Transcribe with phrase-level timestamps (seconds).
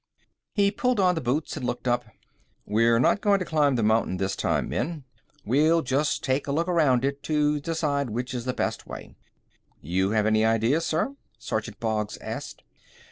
[0.55, 2.05] He pulled on the boots and looked up.
[2.65, 5.03] "We're not going to climb the mountain this time, men.
[5.45, 9.13] We'll just take a look around it to decide which is the best way."
[9.79, 12.63] "You have any ideas, sir?" Sergeant Boggs asked.